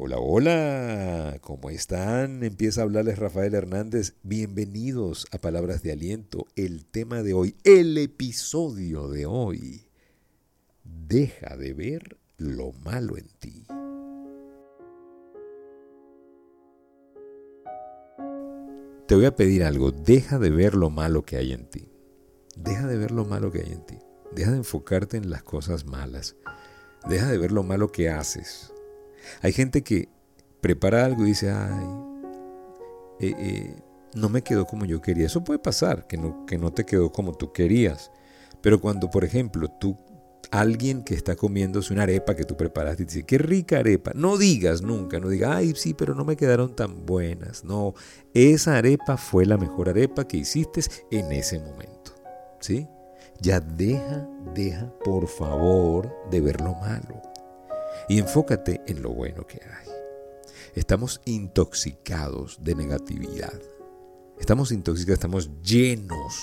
Hola, 0.00 0.18
hola, 0.20 1.38
¿cómo 1.40 1.70
están? 1.70 2.44
Empieza 2.44 2.80
a 2.80 2.84
hablarles 2.84 3.18
Rafael 3.18 3.52
Hernández. 3.52 4.14
Bienvenidos 4.22 5.26
a 5.32 5.38
Palabras 5.38 5.82
de 5.82 5.90
Aliento. 5.90 6.46
El 6.54 6.84
tema 6.84 7.24
de 7.24 7.34
hoy, 7.34 7.56
el 7.64 7.98
episodio 7.98 9.08
de 9.08 9.26
hoy. 9.26 9.88
Deja 10.84 11.56
de 11.56 11.74
ver 11.74 12.16
lo 12.36 12.70
malo 12.70 13.16
en 13.16 13.26
ti. 13.40 13.66
Te 19.08 19.16
voy 19.16 19.24
a 19.24 19.34
pedir 19.34 19.64
algo, 19.64 19.90
deja 19.90 20.38
de 20.38 20.50
ver 20.50 20.76
lo 20.76 20.90
malo 20.90 21.24
que 21.24 21.38
hay 21.38 21.52
en 21.52 21.68
ti. 21.68 21.90
Deja 22.54 22.86
de 22.86 22.98
ver 22.98 23.10
lo 23.10 23.24
malo 23.24 23.50
que 23.50 23.62
hay 23.62 23.72
en 23.72 23.84
ti. 23.84 23.98
Deja 24.30 24.52
de 24.52 24.58
enfocarte 24.58 25.16
en 25.16 25.28
las 25.28 25.42
cosas 25.42 25.86
malas. 25.86 26.36
Deja 27.08 27.28
de 27.28 27.38
ver 27.38 27.50
lo 27.50 27.64
malo 27.64 27.90
que 27.90 28.10
haces 28.10 28.72
hay 29.42 29.52
gente 29.52 29.82
que 29.82 30.08
prepara 30.60 31.04
algo 31.04 31.24
y 31.24 31.28
dice, 31.28 31.50
ay, 31.50 31.86
eh, 33.20 33.34
eh, 33.38 33.76
no 34.14 34.28
me 34.28 34.42
quedó 34.42 34.66
como 34.66 34.84
yo 34.84 35.00
quería. 35.00 35.26
Eso 35.26 35.44
puede 35.44 35.58
pasar, 35.58 36.06
que 36.06 36.16
no, 36.16 36.46
que 36.46 36.58
no 36.58 36.72
te 36.72 36.84
quedó 36.84 37.12
como 37.12 37.34
tú 37.34 37.52
querías. 37.52 38.10
Pero 38.60 38.80
cuando, 38.80 39.10
por 39.10 39.24
ejemplo, 39.24 39.68
tú, 39.68 39.96
alguien 40.50 41.04
que 41.04 41.14
está 41.14 41.36
comiéndose 41.36 41.92
una 41.92 42.04
arepa 42.04 42.34
que 42.34 42.44
tú 42.44 42.56
preparaste 42.56 43.02
y 43.02 43.06
dice, 43.06 43.22
qué 43.24 43.38
rica 43.38 43.78
arepa, 43.78 44.12
no 44.14 44.36
digas 44.36 44.82
nunca, 44.82 45.20
no 45.20 45.28
digas, 45.28 45.56
ay, 45.56 45.74
sí, 45.76 45.94
pero 45.94 46.14
no 46.14 46.24
me 46.24 46.36
quedaron 46.36 46.74
tan 46.74 47.06
buenas. 47.06 47.64
No, 47.64 47.94
esa 48.34 48.76
arepa 48.76 49.16
fue 49.16 49.46
la 49.46 49.56
mejor 49.56 49.88
arepa 49.88 50.26
que 50.26 50.38
hiciste 50.38 50.80
en 51.10 51.32
ese 51.32 51.58
momento. 51.58 52.14
¿Sí? 52.60 52.88
Ya 53.40 53.60
deja, 53.60 54.28
deja, 54.54 54.92
por 55.04 55.28
favor, 55.28 56.12
de 56.28 56.40
ver 56.40 56.60
lo 56.60 56.74
malo 56.74 57.27
y 58.08 58.18
enfócate 58.18 58.82
en 58.86 59.02
lo 59.02 59.10
bueno 59.10 59.46
que 59.46 59.60
hay. 59.62 59.88
Estamos 60.74 61.20
intoxicados 61.24 62.58
de 62.62 62.74
negatividad. 62.74 63.60
Estamos 64.38 64.70
intoxicados, 64.70 65.18
estamos 65.18 65.50
llenos, 65.62 66.40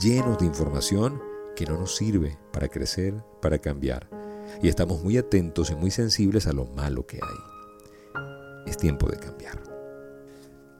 llenos 0.00 0.38
de 0.38 0.46
información 0.46 1.20
que 1.56 1.64
no 1.66 1.78
nos 1.78 1.96
sirve 1.96 2.38
para 2.52 2.68
crecer, 2.68 3.14
para 3.40 3.58
cambiar. 3.58 4.08
Y 4.62 4.68
estamos 4.68 5.02
muy 5.02 5.16
atentos 5.16 5.70
y 5.70 5.76
muy 5.76 5.90
sensibles 5.90 6.46
a 6.46 6.52
lo 6.52 6.66
malo 6.66 7.06
que 7.06 7.20
hay. 7.22 8.64
Es 8.66 8.76
tiempo 8.76 9.08
de 9.08 9.18
cambiar. 9.18 9.62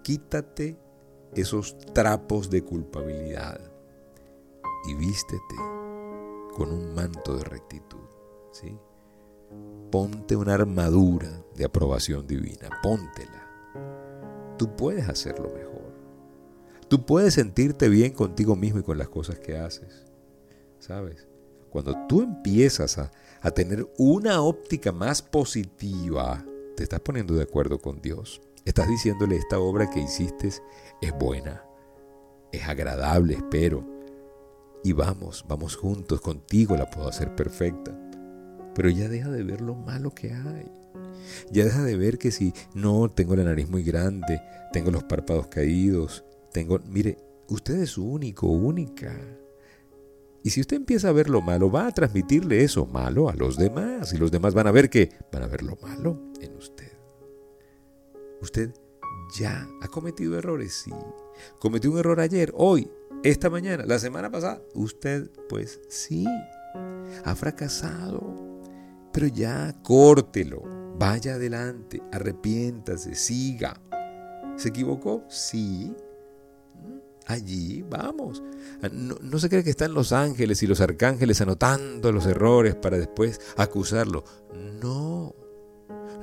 Quítate 0.03 0.77
esos 1.35 1.79
trapos 1.95 2.51
de 2.51 2.63
culpabilidad 2.63 3.61
y 4.89 4.95
vístete 4.95 5.55
con 6.57 6.73
un 6.73 6.95
manto 6.95 7.37
de 7.37 7.45
rectitud. 7.45 8.01
¿sí? 8.53 8.77
Ponte 9.91 10.37
una 10.37 10.55
armadura 10.55 11.45
de 11.57 11.65
aprobación 11.65 12.27
divina, 12.27 12.69
póntela. 12.83 13.47
Tú 14.57 14.77
puedes 14.77 15.09
hacerlo 15.09 15.51
mejor. 15.55 15.93
Tú 16.89 17.05
puedes 17.07 17.35
sentirte 17.35 17.89
bien 17.89 18.13
contigo 18.13 18.57
mismo 18.57 18.81
y 18.81 18.83
con 18.83 18.99
las 18.99 19.09
cosas 19.09 19.39
que 19.39 19.59
haces. 19.59 20.07
¿Sabes? 20.79 21.29
Cuando 21.71 21.97
tú 22.09 22.23
empiezas 22.23 22.99
a, 22.99 23.11
a 23.41 23.51
tener 23.51 23.89
una 23.97 24.43
óptica 24.43 24.93
más 24.93 25.23
positiva, 25.23 26.45
te 26.77 26.83
estás 26.83 27.01
poniendo 27.01 27.35
de 27.35 27.43
acuerdo 27.43 27.79
con 27.79 28.01
Dios. 28.01 28.41
Estás 28.65 28.89
diciéndole, 28.89 29.37
esta 29.37 29.59
obra 29.59 29.89
que 29.89 30.01
hiciste 30.01 30.49
es 30.49 31.19
buena, 31.19 31.65
es 32.53 32.69
agradable, 32.69 33.35
espero. 33.35 33.87
Y 34.83 34.93
vamos, 34.93 35.45
vamos 35.49 35.77
juntos, 35.77 36.21
contigo 36.21 36.77
la 36.77 36.91
puedo 36.91 37.09
hacer 37.09 37.35
perfecta. 37.35 38.10
Pero 38.75 38.89
ya 38.89 39.09
deja 39.09 39.31
de 39.31 39.43
ver 39.43 39.61
lo 39.61 39.75
malo 39.75 40.15
que 40.15 40.33
hay. 40.33 40.71
Ya 41.51 41.65
deja 41.65 41.83
de 41.83 41.97
ver 41.97 42.19
que 42.19 42.31
si 42.31 42.53
no 42.75 43.11
tengo 43.11 43.37
la 43.37 43.45
nariz 43.45 43.69
muy 43.69 43.83
grande, 43.83 44.41
tengo 44.73 44.91
los 44.91 45.05
párpados 45.05 45.49
caídos, 45.49 46.25
tengo, 46.53 46.79
mire, 46.87 47.19
usted 47.49 47.81
es 47.81 47.99
único, 47.99 48.47
única. 48.47 49.15
Y 50.43 50.51
si 50.51 50.61
usted 50.61 50.77
empieza 50.77 51.09
a 51.09 51.13
ver 51.13 51.29
lo 51.29 51.43
malo, 51.43 51.71
va 51.71 51.87
a 51.87 51.93
transmitirle 51.93 52.65
eso 52.65 52.87
malo 52.87 53.29
a 53.29 53.35
los 53.35 53.57
demás. 53.57 54.13
Y 54.15 54.17
los 54.17 54.31
demás 54.31 54.55
van 54.55 54.67
a 54.67 54.73
ver 54.73 54.89
que 54.89 55.11
van 55.31 55.43
a 55.43 55.47
ver 55.47 55.63
lo 55.63 55.77
malo 55.77 56.19
en 56.41 56.57
usted. 56.57 56.91
Usted 58.41 58.73
ya 59.39 59.69
ha 59.83 59.89
cometido 59.89 60.39
errores, 60.39 60.73
sí. 60.73 60.93
Cometió 61.59 61.91
un 61.91 61.99
error 61.99 62.21
ayer, 62.21 62.53
hoy, 62.57 62.91
esta 63.23 63.51
mañana, 63.51 63.85
la 63.85 63.99
semana 63.99 64.31
pasada. 64.31 64.63
Usted, 64.75 65.31
pues 65.49 65.81
sí, 65.89 66.27
ha 67.25 67.35
fracasado. 67.35 68.50
Pero 69.13 69.27
ya, 69.27 69.75
córtelo, 69.83 70.63
vaya 70.99 71.35
adelante, 71.35 72.01
arrepiéntase, 72.13 73.15
siga. 73.15 73.81
¿Se 74.57 74.69
equivocó? 74.69 75.25
Sí. 75.29 75.95
Allí, 77.27 77.83
vamos. 77.83 78.43
No, 78.93 79.39
se 79.39 79.49
cree 79.49 79.65
que 79.65 79.71
están 79.71 79.95
los 79.95 80.13
ángeles 80.13 80.63
y 80.63 80.67
los 80.67 80.81
arcángeles 80.81 81.41
anotando 81.41 82.13
los 82.13 82.27
errores 82.27 82.75
para 82.75 82.99
después 82.99 83.41
acusarlo. 83.57 84.25
No, 84.81 85.35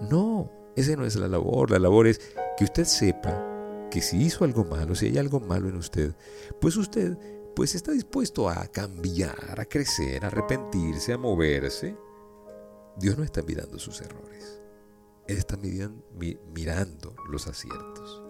no, 0.09 0.51
esa 0.75 0.95
no 0.95 1.05
es 1.05 1.15
la 1.15 1.27
labor. 1.27 1.71
La 1.71 1.79
labor 1.79 2.07
es 2.07 2.21
que 2.57 2.63
usted 2.63 2.85
sepa 2.85 3.87
que 3.89 4.01
si 4.01 4.21
hizo 4.21 4.43
algo 4.43 4.65
malo, 4.65 4.95
si 4.95 5.07
hay 5.07 5.17
algo 5.17 5.39
malo 5.39 5.69
en 5.69 5.77
usted, 5.77 6.13
pues 6.59 6.75
usted 6.77 7.17
pues 7.55 7.73
está 7.73 7.91
dispuesto 7.91 8.49
a 8.49 8.67
cambiar, 8.67 9.59
a 9.59 9.65
crecer, 9.65 10.23
a 10.23 10.27
arrepentirse, 10.27 11.13
a 11.13 11.17
moverse 11.17 11.95
Dios 12.97 13.17
no 13.17 13.23
está 13.23 13.41
mirando 13.41 13.79
sus 13.79 14.01
errores. 14.01 14.61
Él 15.27 15.37
está 15.37 15.57
mirando 15.57 17.15
los 17.29 17.47
aciertos. 17.47 18.23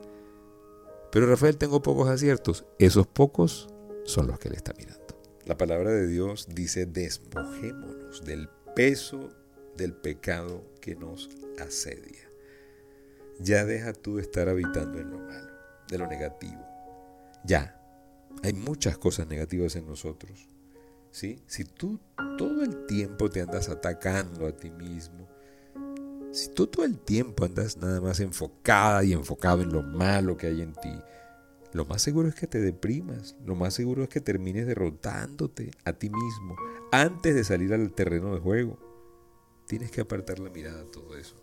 Pero 1.11 1.28
Rafael, 1.28 1.57
tengo 1.57 1.81
pocos 1.81 2.09
aciertos. 2.09 2.66
Esos 2.79 3.07
pocos 3.07 3.69
son 4.03 4.27
los 4.27 4.39
que 4.39 4.50
Él 4.50 4.56
está 4.56 4.73
mirando. 4.77 5.19
La 5.45 5.57
palabra 5.57 5.91
de 5.91 6.07
Dios 6.07 6.47
dice, 6.53 6.85
despojémonos 6.85 8.25
del 8.25 8.50
peso 8.75 9.29
del 9.77 9.94
pecado 9.94 10.63
que 10.81 10.95
nos 10.95 11.29
asedia. 11.59 12.29
Ya 13.39 13.63
deja 13.63 13.94
tú 13.94 14.16
de 14.16 14.23
estar 14.23 14.50
habitando 14.50 15.00
en 15.00 15.11
lo 15.11 15.19
malo, 15.19 15.53
de 15.88 15.97
lo 15.97 16.07
negativo. 16.07 16.66
Ya, 17.45 17.79
hay 18.44 18.53
muchas 18.53 18.97
cosas 18.97 19.27
negativas 19.27 19.75
en 19.75 19.85
nosotros. 19.85 20.50
¿Sí? 21.17 21.41
Si 21.47 21.66
tú 21.66 22.00
todo 22.38 22.63
el 22.63 22.85
tiempo 22.85 23.28
te 23.28 23.41
andas 23.41 23.69
atacando 23.69 24.45
a 24.45 24.51
ti 24.51 24.69
mismo, 24.69 25.28
si 26.31 26.50
tú 26.50 26.67
todo 26.67 26.85
el 26.85 27.00
tiempo 27.00 27.44
andas 27.44 27.78
nada 27.78 28.00
más 28.00 28.19
enfocada 28.19 29.03
y 29.03 29.13
enfocado 29.13 29.63
en 29.63 29.73
lo 29.73 29.81
malo 29.81 30.38
que 30.38 30.45
hay 30.45 30.61
en 30.61 30.73
ti, 30.73 30.94
lo 31.73 31.85
más 31.85 32.03
seguro 32.03 32.27
es 32.27 32.35
que 32.35 32.45
te 32.45 32.61
deprimas, 32.61 33.35
lo 33.45 33.56
más 33.56 33.73
seguro 33.73 34.03
es 34.03 34.09
que 34.09 34.22
termines 34.22 34.67
derrotándote 34.67 35.72
a 35.85 35.94
ti 35.94 36.11
mismo 36.11 36.56
antes 36.91 37.33
de 37.33 37.44
salir 37.44 37.73
al 37.73 37.91
terreno 37.94 38.35
de 38.35 38.39
juego. 38.39 38.77
Tienes 39.66 39.89
que 39.89 40.01
apartar 40.01 40.38
la 40.38 40.51
mirada 40.51 40.81
a 40.81 40.91
todo 40.91 41.17
eso. 41.17 41.35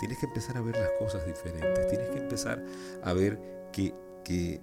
Tienes 0.00 0.18
que 0.18 0.26
empezar 0.26 0.56
a 0.56 0.62
ver 0.62 0.76
las 0.76 0.90
cosas 0.98 1.24
diferentes. 1.24 1.86
Tienes 1.86 2.10
que 2.10 2.18
empezar 2.18 2.62
a 3.02 3.12
ver 3.12 3.40
que, 3.72 3.94
que 4.24 4.60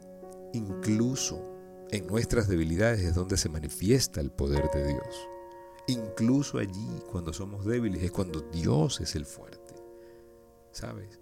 incluso 0.51 1.53
en 1.93 2.07
nuestras 2.07 2.47
debilidades 2.47 3.01
es 3.01 3.13
donde 3.13 3.37
se 3.37 3.49
manifiesta 3.49 4.19
el 4.19 4.31
poder 4.31 4.67
de 4.73 4.87
Dios. 4.87 5.29
Incluso 5.85 6.57
allí, 6.57 6.89
cuando 7.11 7.31
somos 7.33 7.65
débiles, 7.65 8.01
es 8.01 8.11
cuando 8.11 8.41
Dios 8.41 8.99
es 8.99 9.15
el 9.15 9.27
fuerte. 9.27 9.75
¿Sabes? 10.71 11.19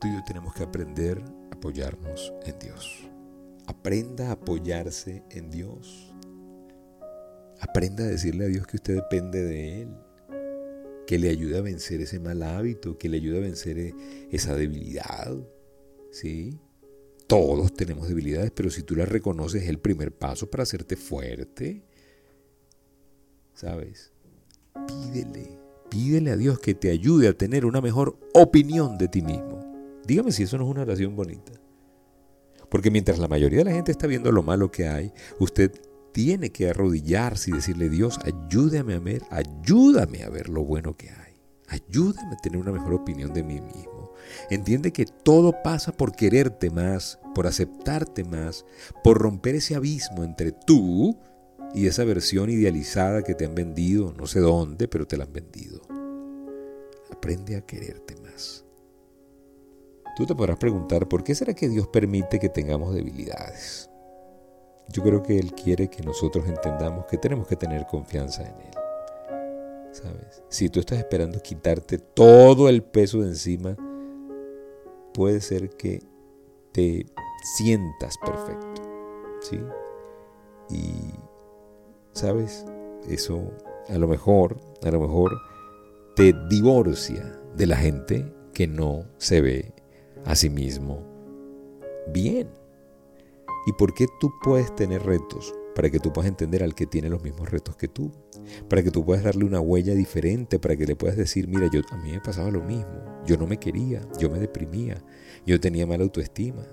Tú 0.00 0.06
y 0.06 0.14
yo 0.14 0.20
tenemos 0.24 0.54
que 0.54 0.62
aprender 0.62 1.20
a 1.50 1.56
apoyarnos 1.56 2.32
en 2.44 2.56
Dios. 2.60 3.04
Aprenda 3.66 4.28
a 4.28 4.32
apoyarse 4.32 5.24
en 5.30 5.50
Dios. 5.50 6.14
Aprenda 7.58 8.04
a 8.04 8.08
decirle 8.08 8.44
a 8.44 8.48
Dios 8.48 8.64
que 8.68 8.76
usted 8.76 8.94
depende 8.94 9.42
de 9.42 9.82
Él. 9.82 9.96
Que 11.04 11.18
le 11.18 11.30
ayude 11.30 11.58
a 11.58 11.62
vencer 11.62 12.00
ese 12.00 12.20
mal 12.20 12.44
hábito, 12.44 12.96
que 12.96 13.08
le 13.08 13.16
ayude 13.16 13.38
a 13.38 13.40
vencer 13.40 13.76
e-, 13.76 13.94
esa 14.30 14.54
debilidad. 14.54 15.36
¿Sí? 16.12 16.60
Todos 17.32 17.72
tenemos 17.72 18.08
debilidades, 18.08 18.50
pero 18.50 18.68
si 18.68 18.82
tú 18.82 18.94
las 18.94 19.08
reconoces 19.08 19.62
es 19.62 19.70
el 19.70 19.78
primer 19.78 20.12
paso 20.12 20.50
para 20.50 20.64
hacerte 20.64 20.96
fuerte. 20.96 21.82
¿Sabes? 23.54 24.12
Pídele, 24.86 25.58
pídele 25.88 26.30
a 26.30 26.36
Dios 26.36 26.58
que 26.58 26.74
te 26.74 26.90
ayude 26.90 27.28
a 27.28 27.32
tener 27.32 27.64
una 27.64 27.80
mejor 27.80 28.18
opinión 28.34 28.98
de 28.98 29.08
ti 29.08 29.22
mismo. 29.22 29.64
Dígame 30.06 30.30
si 30.30 30.42
eso 30.42 30.58
no 30.58 30.64
es 30.64 30.70
una 30.72 30.82
oración 30.82 31.16
bonita. 31.16 31.52
Porque 32.68 32.90
mientras 32.90 33.18
la 33.18 33.28
mayoría 33.28 33.60
de 33.60 33.64
la 33.64 33.72
gente 33.72 33.92
está 33.92 34.06
viendo 34.06 34.30
lo 34.30 34.42
malo 34.42 34.70
que 34.70 34.88
hay, 34.88 35.10
usted 35.38 35.72
tiene 36.12 36.52
que 36.52 36.68
arrodillarse 36.68 37.48
y 37.50 37.54
decirle, 37.54 37.88
Dios, 37.88 38.20
ayúdame 38.24 38.92
a 38.92 38.98
ver, 38.98 39.22
ayúdame 39.30 40.24
a 40.24 40.28
ver 40.28 40.50
lo 40.50 40.64
bueno 40.64 40.98
que 40.98 41.08
hay. 41.08 41.40
Ayúdame 41.68 42.34
a 42.34 42.42
tener 42.42 42.60
una 42.60 42.72
mejor 42.72 42.92
opinión 42.92 43.32
de 43.32 43.42
mí 43.42 43.58
mismo. 43.58 44.01
Entiende 44.50 44.92
que 44.92 45.06
todo 45.06 45.62
pasa 45.62 45.92
por 45.92 46.14
quererte 46.14 46.70
más, 46.70 47.18
por 47.34 47.46
aceptarte 47.46 48.24
más, 48.24 48.64
por 49.02 49.18
romper 49.18 49.56
ese 49.56 49.74
abismo 49.74 50.24
entre 50.24 50.52
tú 50.52 51.18
y 51.74 51.86
esa 51.86 52.04
versión 52.04 52.50
idealizada 52.50 53.22
que 53.22 53.34
te 53.34 53.44
han 53.44 53.54
vendido, 53.54 54.12
no 54.16 54.26
sé 54.26 54.40
dónde, 54.40 54.88
pero 54.88 55.06
te 55.06 55.16
la 55.16 55.24
han 55.24 55.32
vendido. 55.32 55.80
Aprende 57.10 57.56
a 57.56 57.62
quererte 57.62 58.16
más. 58.16 58.64
Tú 60.16 60.26
te 60.26 60.34
podrás 60.34 60.58
preguntar, 60.58 61.08
¿por 61.08 61.24
qué 61.24 61.34
será 61.34 61.54
que 61.54 61.68
Dios 61.68 61.88
permite 61.88 62.38
que 62.38 62.50
tengamos 62.50 62.94
debilidades? 62.94 63.88
Yo 64.88 65.02
creo 65.02 65.22
que 65.22 65.38
Él 65.38 65.52
quiere 65.54 65.88
que 65.88 66.02
nosotros 66.02 66.46
entendamos 66.46 67.06
que 67.06 67.16
tenemos 67.16 67.46
que 67.46 67.56
tener 67.56 67.86
confianza 67.86 68.42
en 68.42 68.54
Él. 68.60 68.74
¿Sabes? 69.92 70.42
Si 70.48 70.68
tú 70.68 70.80
estás 70.80 70.98
esperando 70.98 71.40
quitarte 71.40 71.98
todo 71.98 72.68
el 72.68 72.82
peso 72.82 73.20
de 73.20 73.28
encima, 73.28 73.76
puede 75.12 75.40
ser 75.40 75.70
que 75.70 76.02
te 76.72 77.06
sientas 77.56 78.16
perfecto. 78.18 78.82
¿Sí? 79.40 79.60
Y, 80.70 81.14
¿sabes? 82.12 82.64
Eso 83.08 83.52
a 83.88 83.98
lo 83.98 84.08
mejor, 84.08 84.58
a 84.82 84.90
lo 84.90 85.00
mejor 85.00 85.40
te 86.14 86.34
divorcia 86.48 87.40
de 87.56 87.66
la 87.66 87.76
gente 87.76 88.32
que 88.54 88.66
no 88.66 89.04
se 89.18 89.40
ve 89.40 89.74
a 90.24 90.34
sí 90.34 90.50
mismo 90.50 91.02
bien. 92.12 92.48
¿Y 93.66 93.72
por 93.72 93.94
qué 93.94 94.06
tú 94.20 94.32
puedes 94.42 94.74
tener 94.74 95.04
retos? 95.04 95.54
Para 95.74 95.90
que 95.90 95.98
tú 95.98 96.12
puedas 96.12 96.28
entender 96.28 96.62
al 96.62 96.74
que 96.74 96.86
tiene 96.86 97.08
los 97.08 97.22
mismos 97.22 97.50
retos 97.50 97.76
que 97.76 97.88
tú. 97.88 98.12
Para 98.68 98.82
que 98.82 98.90
tú 98.90 99.04
puedas 99.04 99.24
darle 99.24 99.44
una 99.44 99.60
huella 99.60 99.94
diferente, 99.94 100.58
para 100.58 100.76
que 100.76 100.86
le 100.86 100.96
puedas 100.96 101.16
decir, 101.16 101.48
mira, 101.48 101.68
yo, 101.72 101.80
a 101.90 101.96
mí 101.96 102.12
me 102.12 102.20
pasaba 102.20 102.50
lo 102.50 102.62
mismo. 102.62 103.22
Yo 103.26 103.36
no 103.36 103.46
me 103.46 103.58
quería, 103.58 104.06
yo 104.18 104.30
me 104.30 104.38
deprimía, 104.38 105.02
yo 105.46 105.60
tenía 105.60 105.86
mala 105.86 106.04
autoestima. 106.04 106.66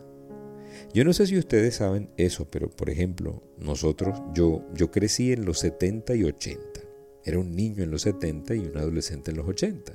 Yo 0.94 1.04
no 1.04 1.13
sé 1.13 1.28
si 1.28 1.38
ustedes 1.38 1.75
saben 1.75 2.10
eso, 2.18 2.48
pero 2.50 2.69
por 2.69 2.90
ejemplo, 2.90 3.44
nosotros, 3.57 4.22
yo, 4.34 4.66
yo 4.74 4.92
crecí 4.92 5.31
en 5.31 5.46
los 5.46 5.60
70 5.60 6.16
y 6.16 6.24
80. 6.24 6.81
Era 7.24 7.40
un 7.40 7.56
niño 7.56 7.84
en 7.84 7.92
los 7.92 8.04
70 8.04 8.56
y 8.56 8.60
un 8.60 8.78
adolescente 8.78 9.31
en 9.31 9.38
los 9.38 9.48
80. 9.48 9.94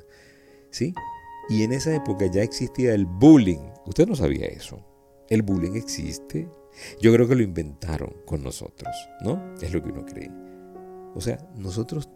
¿Sí? 0.71 0.95
Y 1.49 1.63
en 1.63 1.73
esa 1.73 1.95
época 1.95 2.27
ya 2.27 2.43
existía 2.43 2.95
el 2.95 3.07
bullying. 3.07 3.71
Usted 3.87 4.07
no 4.07 4.15
sabía 4.15 4.47
eso. 4.47 4.85
El 5.29 5.43
bullying 5.43 5.75
existe. 5.75 6.49
Yo 7.01 7.13
creo 7.13 7.29
que 7.29 7.35
lo 7.35 7.43
inventaron 7.43 8.15
con 8.25 8.43
nosotros, 8.43 8.95
¿no? 9.23 9.55
Es 9.61 9.73
lo 9.73 9.83
que 9.83 9.91
uno 9.91 10.05
cree. 10.05 10.31
O 11.15 11.21
sea, 11.21 11.39
nosotros, 11.57 12.09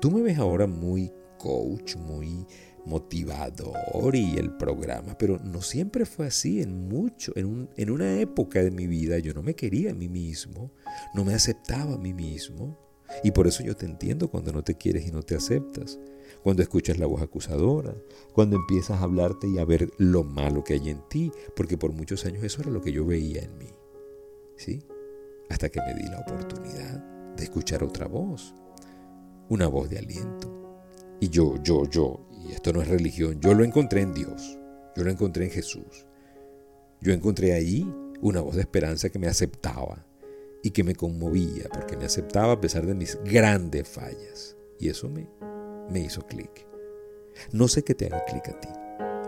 tú 0.00 0.10
me 0.10 0.22
ves 0.22 0.38
ahora 0.38 0.66
muy 0.66 1.12
coach, 1.38 1.96
muy 1.96 2.46
motivador 2.86 4.14
y 4.14 4.36
el 4.36 4.56
programa, 4.56 5.16
pero 5.16 5.38
no 5.38 5.62
siempre 5.62 6.04
fue 6.04 6.26
así. 6.26 6.60
En 6.60 6.88
mucho, 6.88 7.32
en, 7.36 7.68
en 7.76 7.90
una 7.90 8.20
época 8.20 8.62
de 8.62 8.70
mi 8.70 8.86
vida 8.86 9.18
yo 9.18 9.34
no 9.34 9.42
me 9.42 9.54
quería 9.54 9.92
a 9.92 9.94
mí 9.94 10.08
mismo, 10.08 10.72
no 11.14 11.24
me 11.24 11.34
aceptaba 11.34 11.94
a 11.94 11.98
mí 11.98 12.12
mismo. 12.12 12.78
Y 13.24 13.32
por 13.32 13.46
eso 13.46 13.64
yo 13.64 13.74
te 13.76 13.86
entiendo 13.86 14.30
cuando 14.30 14.52
no 14.52 14.62
te 14.62 14.76
quieres 14.76 15.06
y 15.06 15.10
no 15.10 15.22
te 15.22 15.34
aceptas 15.34 15.98
cuando 16.42 16.62
escuchas 16.62 16.98
la 16.98 17.06
voz 17.06 17.22
acusadora, 17.22 17.94
cuando 18.32 18.56
empiezas 18.56 19.00
a 19.00 19.04
hablarte 19.04 19.48
y 19.48 19.58
a 19.58 19.64
ver 19.64 19.90
lo 19.98 20.24
malo 20.24 20.64
que 20.64 20.74
hay 20.74 20.90
en 20.90 21.02
ti, 21.08 21.32
porque 21.54 21.76
por 21.76 21.92
muchos 21.92 22.24
años 22.24 22.44
eso 22.44 22.62
era 22.62 22.70
lo 22.70 22.80
que 22.80 22.92
yo 22.92 23.04
veía 23.04 23.42
en 23.42 23.58
mí. 23.58 23.68
Hasta 25.48 25.68
que 25.68 25.80
me 25.80 25.94
di 25.94 26.06
la 26.08 26.20
oportunidad 26.20 26.98
de 27.36 27.44
escuchar 27.44 27.82
otra 27.82 28.06
voz, 28.06 28.54
una 29.48 29.66
voz 29.66 29.88
de 29.88 29.98
aliento. 29.98 30.78
Y 31.18 31.28
yo, 31.28 31.56
yo, 31.62 31.84
yo, 31.88 32.26
y 32.30 32.52
esto 32.52 32.72
no 32.72 32.82
es 32.82 32.88
religión, 32.88 33.40
yo 33.40 33.54
lo 33.54 33.64
encontré 33.64 34.02
en 34.02 34.12
Dios, 34.12 34.58
yo 34.96 35.04
lo 35.04 35.10
encontré 35.10 35.44
en 35.44 35.50
Jesús. 35.50 36.06
Yo 37.00 37.12
encontré 37.12 37.54
ahí 37.54 37.90
una 38.20 38.42
voz 38.42 38.56
de 38.56 38.60
esperanza 38.60 39.08
que 39.08 39.18
me 39.18 39.28
aceptaba 39.28 40.04
y 40.62 40.70
que 40.70 40.84
me 40.84 40.94
conmovía, 40.94 41.68
porque 41.72 41.96
me 41.96 42.04
aceptaba 42.04 42.52
a 42.52 42.60
pesar 42.60 42.86
de 42.86 42.94
mis 42.94 43.18
grandes 43.24 43.88
fallas. 43.88 44.56
Y 44.78 44.90
eso 44.90 45.08
me, 45.08 45.26
me 45.90 46.00
hizo 46.00 46.26
clic. 46.26 46.66
No 47.52 47.68
sé 47.68 47.82
qué 47.82 47.94
te 47.94 48.06
haga 48.06 48.24
clic 48.26 48.48
a 48.48 48.60
ti, 48.60 48.68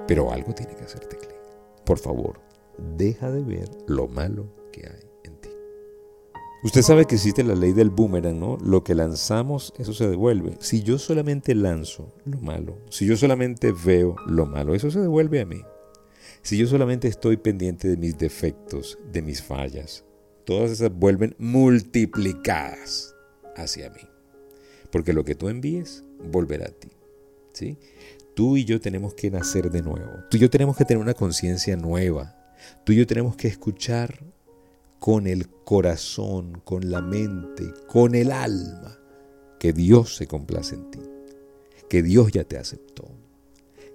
pero 0.06 0.30
algo 0.30 0.54
tiene 0.54 0.74
que 0.74 0.84
hacerte 0.84 1.16
clic. 1.16 1.40
Por 1.86 1.98
favor, 1.98 2.40
deja 2.98 3.30
de 3.30 3.42
ver 3.42 3.68
lo 3.86 4.08
malo 4.08 4.46
que 4.70 4.86
hay. 4.86 5.11
Usted 6.64 6.82
sabe 6.82 7.06
que 7.06 7.16
existe 7.16 7.42
la 7.42 7.56
ley 7.56 7.72
del 7.72 7.90
boomerang, 7.90 8.38
¿no? 8.38 8.56
Lo 8.58 8.84
que 8.84 8.94
lanzamos, 8.94 9.74
eso 9.78 9.92
se 9.92 10.08
devuelve. 10.08 10.56
Si 10.60 10.84
yo 10.84 10.96
solamente 10.96 11.56
lanzo 11.56 12.14
lo 12.24 12.38
malo, 12.40 12.78
si 12.88 13.04
yo 13.04 13.16
solamente 13.16 13.72
veo 13.72 14.14
lo 14.26 14.46
malo, 14.46 14.76
eso 14.76 14.88
se 14.88 15.00
devuelve 15.00 15.40
a 15.40 15.46
mí. 15.46 15.60
Si 16.42 16.56
yo 16.56 16.68
solamente 16.68 17.08
estoy 17.08 17.36
pendiente 17.36 17.88
de 17.88 17.96
mis 17.96 18.16
defectos, 18.16 18.96
de 19.10 19.22
mis 19.22 19.42
fallas, 19.42 20.04
todas 20.44 20.70
esas 20.70 20.94
vuelven 20.94 21.34
multiplicadas 21.36 23.12
hacia 23.56 23.90
mí. 23.90 24.08
Porque 24.92 25.12
lo 25.12 25.24
que 25.24 25.34
tú 25.34 25.48
envíes 25.48 26.04
volverá 26.30 26.66
a 26.66 26.70
ti. 26.70 26.90
¿sí? 27.52 27.76
Tú 28.34 28.56
y 28.56 28.64
yo 28.64 28.80
tenemos 28.80 29.14
que 29.14 29.32
nacer 29.32 29.68
de 29.70 29.82
nuevo. 29.82 30.12
Tú 30.30 30.36
y 30.36 30.40
yo 30.40 30.50
tenemos 30.50 30.76
que 30.76 30.84
tener 30.84 31.02
una 31.02 31.14
conciencia 31.14 31.76
nueva. 31.76 32.36
Tú 32.84 32.92
y 32.92 32.96
yo 32.96 33.06
tenemos 33.06 33.34
que 33.34 33.48
escuchar 33.48 34.20
con 35.02 35.26
el 35.26 35.48
corazón, 35.64 36.62
con 36.64 36.92
la 36.92 37.02
mente, 37.02 37.74
con 37.88 38.14
el 38.14 38.30
alma, 38.30 39.00
que 39.58 39.72
Dios 39.72 40.14
se 40.14 40.28
complace 40.28 40.76
en 40.76 40.92
ti, 40.92 41.00
que 41.88 42.04
Dios 42.04 42.30
ya 42.30 42.44
te 42.44 42.56
aceptó, 42.56 43.08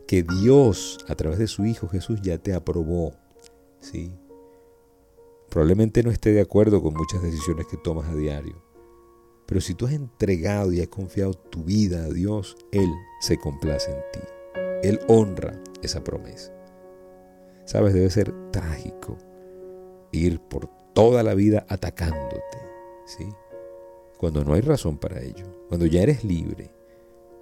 que 0.06 0.24
Dios 0.24 0.98
a 1.07 1.15
través 1.15 1.39
de 1.39 1.48
su 1.48 1.63
Hijo 1.63 1.88
Jesús 1.88 2.19
ya 2.21 2.38
te 2.39 2.54
aprobó. 2.54 3.13
¿sí? 3.80 4.12
Probablemente 5.50 6.04
no 6.04 6.12
esté 6.12 6.33
de 6.33 6.42
acuerdo 6.42 6.83
con 6.83 6.94
muchas 6.94 7.24
decisiones 7.24 7.68
que 7.68 7.77
tomas 7.77 8.09
a 8.09 8.13
diario, 8.13 8.62
pero 9.45 9.62
si 9.62 9.75
tú 9.75 9.86
has 9.86 9.94
entregado 9.94 10.74
y 10.74 10.81
has 10.81 10.89
confiado 10.89 11.36
tu 11.36 11.63
vida 11.63 12.04
a 12.04 12.09
Dios, 12.09 12.57
Él 12.74 12.89
se 13.21 13.38
complace 13.38 13.92
en 13.92 14.01
ti. 14.12 14.19
Él 14.83 15.00
honra 15.07 15.57
esa 15.81 16.04
promesa. 16.04 16.51
Sabes, 17.63 17.94
debe 17.94 18.09
ser 18.09 18.33
trágico 18.51 19.18
ir 20.12 20.42
por 20.42 20.69
toda 20.97 21.21
la 21.21 21.35
vida 21.35 21.63
atacándote, 21.69 22.57
¿sí? 23.05 23.29
Cuando 24.17 24.44
no 24.44 24.55
hay 24.55 24.61
razón 24.61 24.97
para 24.97 25.21
ello, 25.21 25.45
cuando 25.67 25.85
ya 25.85 26.01
eres 26.01 26.23
libre, 26.23 26.71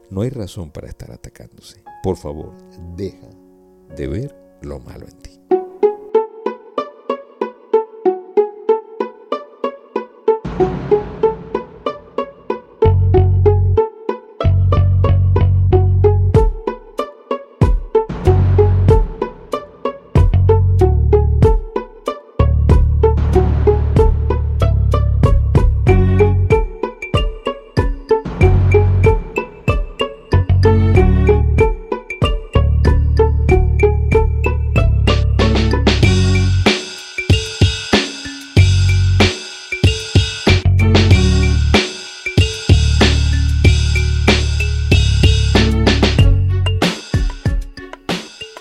no 0.09 0.23
hay 0.23 0.29
razón 0.29 0.71
para 0.71 0.89
estar 0.89 1.09
atacándose. 1.09 1.81
Por 2.03 2.17
favor, 2.17 2.51
deja 2.97 3.29
de 3.95 4.07
ver 4.07 4.35
lo 4.61 4.81
malo 4.81 5.07
en 5.07 5.17
ti. 5.19 5.25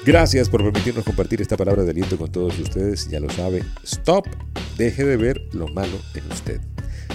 Gracias 0.05 0.51
por 0.51 0.63
permitirnos 0.63 1.03
compartir 1.03 1.41
esta 1.41 1.57
palabra 1.57 1.83
de 1.83 1.91
aliento 1.91 2.19
con 2.19 2.31
todos 2.31 2.59
ustedes. 2.59 3.09
Ya 3.09 3.21
lo 3.21 3.31
sabe, 3.31 3.65
stop, 3.85 4.27
deje 4.77 5.03
de 5.03 5.17
ver 5.17 5.41
lo 5.53 5.67
malo 5.69 5.99
en 6.15 6.31
usted. 6.31 6.61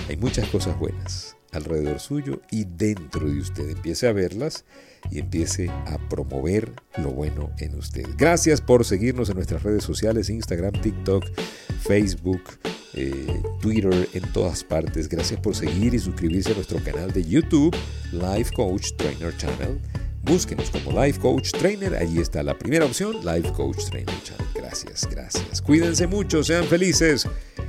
Hay 0.10 0.18
muchas 0.18 0.48
cosas 0.50 0.78
buenas 0.80 1.38
alrededor 1.52 2.00
suyo 2.00 2.42
y 2.50 2.66
dentro 2.66 3.30
de 3.30 3.40
usted. 3.40 3.70
Empiece 3.70 4.08
a 4.08 4.12
verlas 4.12 4.66
y 5.12 5.20
empiece 5.20 5.70
a 5.70 6.00
promover 6.10 6.72
lo 6.98 7.12
bueno 7.12 7.52
en 7.60 7.76
usted. 7.76 8.08
Gracias 8.18 8.60
por 8.60 8.84
seguirnos 8.84 9.30
en 9.30 9.36
nuestras 9.36 9.62
redes 9.62 9.84
sociales, 9.84 10.32
Instagram, 10.32 10.74
TikTok, 10.82 11.26
Facebook, 11.82 12.42
eh, 12.96 13.42
Twitter, 13.62 14.10
en 14.14 14.24
todas 14.34 14.64
partes. 14.64 15.08
Gracias 15.10 15.40
por 15.40 15.56
seguir 15.56 15.94
y 15.94 16.00
suscribirse 16.00 16.54
a 16.54 16.56
nuestro 16.56 16.84
canal 16.84 17.12
de 17.12 17.24
YouTube, 17.24 17.76
Life 18.12 18.52
Coach 18.56 18.94
Trainer 18.98 19.36
Channel. 19.38 19.80
Búsquenos 20.24 20.70
como 20.70 21.04
Life 21.04 21.20
Coach 21.20 21.52
Trainer. 21.52 21.96
Allí 21.96 22.20
está 22.20 22.44
la 22.44 22.58
primera 22.58 22.86
opción, 22.86 23.18
Life 23.26 23.52
Coach 23.54 23.86
Trainer. 23.90 24.14
Gracias, 24.54 25.08
gracias. 25.10 25.62
Cuídense 25.62 26.08
mucho, 26.08 26.44
sean 26.44 26.66
felices. 26.66 27.28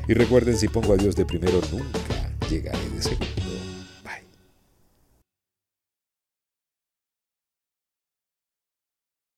Y 0.08 0.14
recuerden, 0.14 0.56
si 0.56 0.68
pongo 0.68 0.92
a 0.92 0.96
Dios 0.96 1.16
de 1.16 1.24
primero, 1.24 1.60
nunca 1.70 2.30
llegaré 2.48 2.78
de 2.94 3.02
segundo. 3.02 3.39